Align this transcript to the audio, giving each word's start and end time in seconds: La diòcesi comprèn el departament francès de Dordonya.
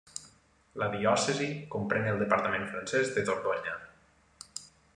La 0.83 0.85
diòcesi 0.93 1.49
comprèn 1.75 2.09
el 2.13 2.17
departament 2.23 2.65
francès 2.71 3.13
de 3.19 3.25
Dordonya. 3.29 3.77